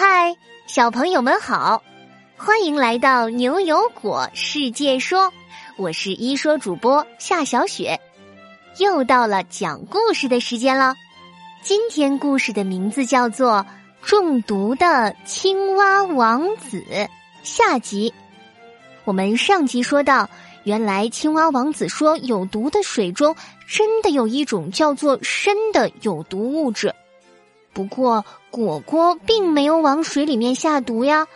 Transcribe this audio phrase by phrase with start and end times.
[0.00, 0.36] 嗨，
[0.68, 1.82] 小朋友们好，
[2.36, 5.32] 欢迎来到牛油果世界说，
[5.76, 7.98] 我是一说主播夏小雪，
[8.78, 10.94] 又到了讲故事的时间了。
[11.62, 13.66] 今天故事的名字叫做
[14.08, 16.80] 《中毒的青蛙王子》
[17.42, 18.14] 下集。
[19.02, 20.30] 我们上集说到，
[20.62, 23.34] 原来青蛙王子说有毒的水中
[23.66, 26.94] 真的有一种叫做砷的有毒物质。
[27.72, 31.26] 不过果果并没有往水里面下毒呀，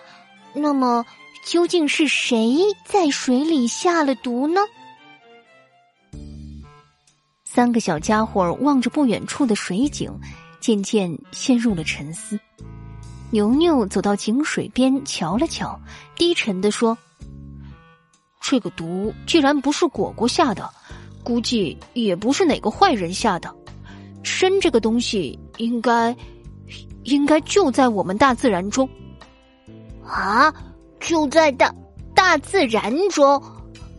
[0.55, 1.05] 那么
[1.45, 4.61] 究竟是谁在水里下了毒呢？
[7.45, 10.11] 三个小家伙望着不远处的水井，
[10.59, 12.41] 渐渐陷入了沉思。
[13.31, 15.81] 牛牛走到井水边瞧了瞧，
[16.17, 16.97] 低沉的说
[18.41, 20.69] ：“这个毒既然不是果果下的，
[21.23, 23.55] 估计也不是哪个坏人下的。
[24.23, 26.17] 砷这个东西，应该……”
[27.05, 28.89] 应该就在我们大自然中，
[30.07, 30.55] 啊，
[31.01, 31.75] 就在大
[32.15, 33.43] 大自然中！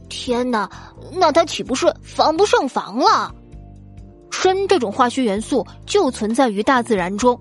[0.08, 0.70] 天哪，
[1.12, 3.36] 那它岂不是防不胜防了？
[4.32, 7.38] 砷这种化学元素就存在于大自然中，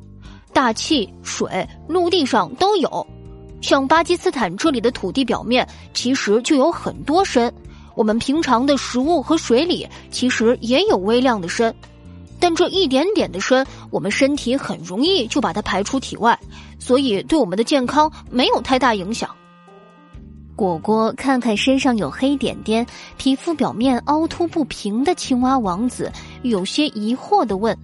[0.52, 3.06] 大气、水、陆地上都有。
[3.60, 7.50] 像巴基斯坦这里的土地表面，其实就有很多砷。
[7.94, 11.72] 我们平常的食物和水里，其实也有微量的砷。
[12.42, 16.36] 但这一点点的砷，我们身体很容易就把它排出体外，
[16.76, 19.30] 所以对我们的健康没有太大影响。
[20.56, 22.84] 果果看看身上有黑点点、
[23.16, 26.10] 皮肤表面凹凸不平的青蛙王子，
[26.42, 27.78] 有些疑惑的问：“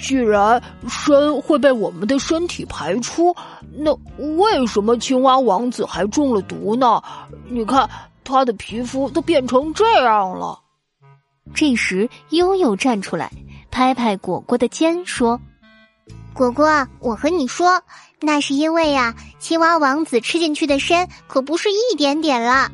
[0.00, 3.36] 既然砷会被我们的身体排出，
[3.76, 3.94] 那
[4.38, 7.02] 为什么青蛙王子还中了毒呢？
[7.46, 7.86] 你看
[8.24, 10.60] 他的皮肤都变成这样了。”
[11.52, 13.30] 这时，悠悠站出来，
[13.70, 15.40] 拍拍果果的肩，说
[16.32, 17.82] ：“果果，我和你说，
[18.20, 22.70] 那是因为呀，青蛙王子吃进去的砷可不是一点点了。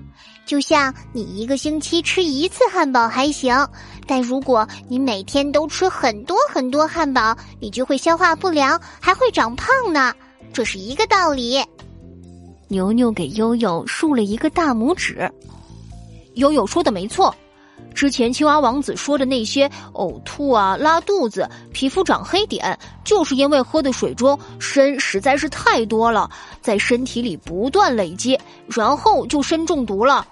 [0.46, 3.68] 就像你一个星期吃一次汉堡还行，
[4.06, 10.14] 但如果你每天都吃很多很多汉堡，你就会消化不良，还会长胖呢。
[10.52, 11.62] 这是一个道理。”
[12.68, 15.30] 牛牛给悠悠竖了一个大拇指，
[16.34, 17.34] 悠悠说的没错。
[17.94, 26.30] 之前青蛙王子说的那些呕吐啊、拉肚子、皮肤长黑点，就是因为喝的水中砷实在是太多了，
[26.62, 30.26] 在身体里不断累积，然后就砷中毒了。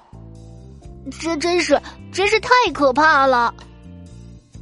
[1.21, 1.81] 这真是
[2.13, 3.53] 真是太可怕了！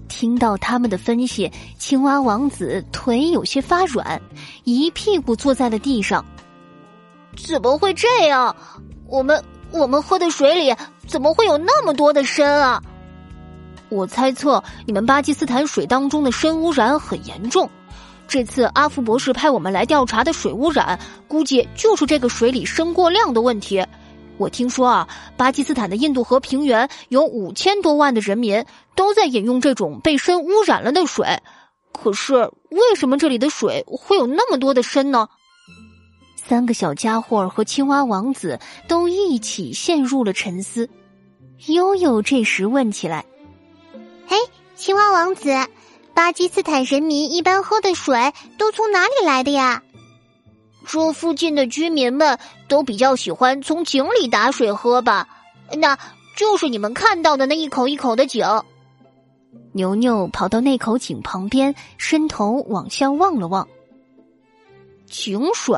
[0.09, 4.21] 听到他们的分析，青蛙王子腿有些发软，
[4.65, 6.25] 一屁股坐在了地上。
[7.37, 8.55] 怎么会这样？
[9.07, 9.43] 我们。
[9.73, 10.73] 我们喝的水里
[11.07, 12.83] 怎么会有那么多的砷啊？
[13.89, 17.71] 我猜测你们巴基斯坦水当中的砷污染很严重。
[18.27, 23.87] 这次阿福博士派我们来调查的水污染，估计就是这个水里砷过量的问题。
[24.37, 28.65] 我听说啊，巴基斯坦的印度河平原有五千多万的人民
[28.97, 31.41] 都在饮用这种被砷污染了的水。
[31.93, 32.35] 可是
[32.69, 35.29] 为什么这里的水会有那么多的砷呢？
[36.49, 40.89] 三个小家伙和青蛙王子都一起陷入了沉思。
[41.67, 43.25] 悠悠这时问起来
[44.29, 44.37] ：“嘿，
[44.77, 45.51] 青蛙王子，
[46.15, 49.83] 巴基斯坦人民一般喝的水都从哪里来的呀？”
[50.87, 55.29] 这附近的居民们都比较喜欢从井里打水喝吧？
[55.77, 55.99] 那
[56.37, 58.47] 就是你们看到的那一口一口的井。
[59.73, 63.67] 牛牛跑到那口井旁边，伸头往下望了望，
[65.11, 65.77] 井水。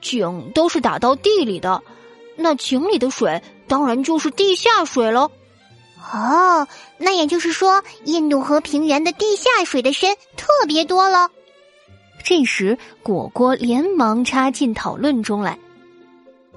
[0.00, 1.82] 井都是打到地里的，
[2.36, 5.30] 那井里的水当然就是地下水了。
[6.12, 6.66] 哦，
[6.98, 11.30] 那也就是说，印度河平原的地下水的砷特别多了。
[12.24, 15.58] 这时，果果连忙插进讨论中来。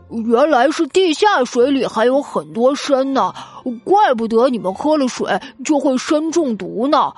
[0.09, 3.33] 原来是地下水里还有很多砷呢，
[3.83, 7.11] 怪不得你们喝了水就会砷中毒呢。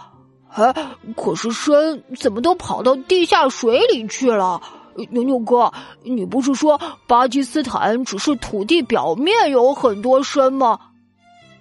[0.50, 0.74] 哎，
[1.18, 4.62] 可是砷怎么都跑到地下水里去了？
[5.10, 5.72] 牛牛哥，
[6.04, 10.80] 你不是说巴基斯坦只是土地表面有很多深吗？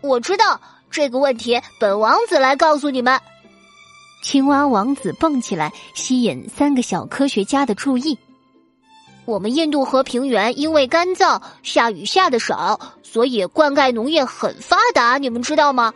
[0.01, 0.61] 我知道
[0.91, 3.19] 这个问题，本王子来告诉你们。
[4.23, 8.19] 青蛙王子蹦起来，吸引三个小科学家的注意。
[9.27, 15.93] 我们印度河平原因为干燥，下雨下的少，所以灌溉农业很发达，你们知道吗？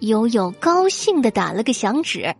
[0.00, 2.34] 悠悠高兴的打了个响指。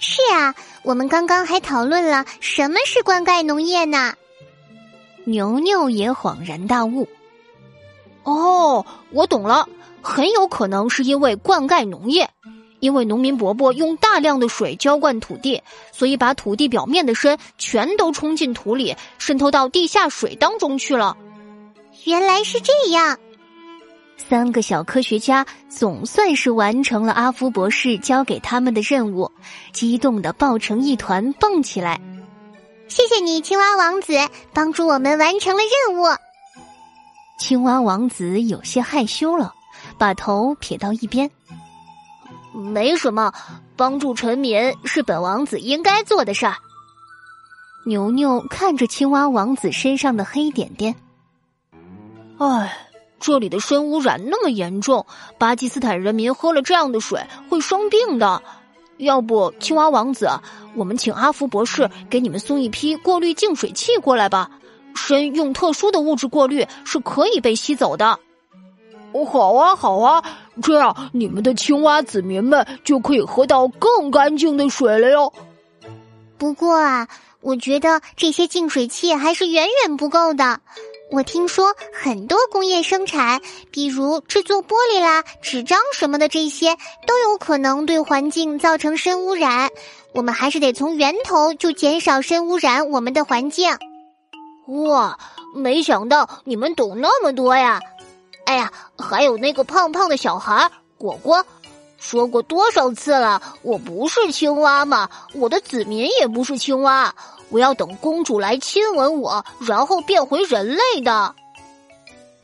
[0.00, 4.14] 是啊，我们刚刚还讨论了什么是灌溉农业呢。
[5.24, 7.08] 牛牛也恍然大悟。
[8.22, 9.68] 哦，我懂了，
[10.00, 12.30] 很有可能是因为灌溉农业，
[12.80, 15.62] 因为农民伯伯用大量的水浇灌土地，
[15.92, 21.16] 所以把土地表面的砷全都冲进土里，渗透到地下水当中去了。
[22.04, 23.18] 原来是这样。
[24.18, 29.30] 三个小科学家总算是完成了阿夫博士交给他们的任务，
[29.72, 31.98] 激动的抱成一团蹦起来。
[32.88, 34.14] 谢谢你，青蛙王子，
[34.52, 36.04] 帮助我们完成了任务。
[37.38, 39.54] 青蛙王子有些害羞了，
[39.96, 41.30] 把头撇到一边。
[42.52, 43.32] 没什么，
[43.76, 46.56] 帮助臣民是本王子应该做的事儿。
[47.86, 50.94] 牛牛看着青蛙王子身上的黑点点，
[52.38, 52.87] 唉。
[53.20, 55.06] 这里的砷污染那么严重，
[55.38, 58.42] 巴基斯坦人民喝了这样的水会生病的。
[58.98, 60.28] 要不，青蛙王子，
[60.74, 64.50] 我们请阿福博士给你们送一批过滤净水器过来吧。
[64.94, 68.18] 砷用特殊的物质过滤是可以被吸走的。
[69.30, 70.22] 好啊，好啊，
[70.62, 75.32] 这样你们的青蛙子民们就可以喝到更干净的水了哟。
[76.36, 77.08] 不过啊，
[77.40, 80.60] 我觉得这些净水器还是远远不够的。
[81.10, 83.40] 我听说很多工业生产，
[83.70, 86.76] 比如制作玻璃啦、纸张什么的，这些
[87.06, 89.70] 都有可能对环境造成深污染。
[90.12, 93.78] 我们还是得从源头就减少深污染我们的环境。
[94.66, 95.18] 哇，
[95.54, 97.80] 没想到你们懂那么多呀！
[98.44, 101.44] 哎呀，还有那个胖胖的小孩果果，
[101.98, 107.14] 说过多少次了，我不是青蛙嘛，我的子民也不是青蛙。
[107.50, 111.34] 我要等公主来亲吻我，然后变回人类的。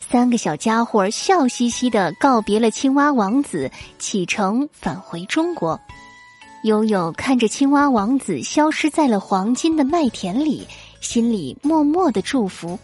[0.01, 5.81] 三个小家伙笑嘻嘻的告别了青蛙王子，启程返回中国。
[6.63, 10.67] 悠悠看着青蛙王子消失在了黄金的麦田里，
[11.01, 12.79] 心里默默的祝福：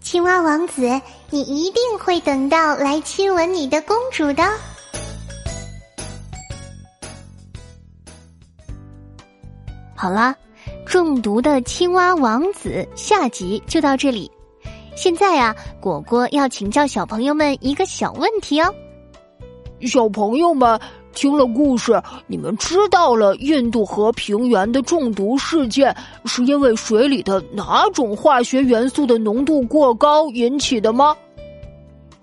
[0.00, 4.42] 青蛙王子，你一定会等到来亲吻你的公主的。
[9.94, 10.34] 好啦。
[10.94, 14.30] 中毒的青蛙王子下集就到这里。
[14.94, 18.72] 现在啊，果果要请教小朋友们一个小问题哦。
[19.80, 20.80] 小朋友们
[21.12, 25.92] 听了故事，你们知道了印度河平原的中毒事件
[26.26, 31.16] 是因为水里的哪种化学元素的浓度过高引起的吗？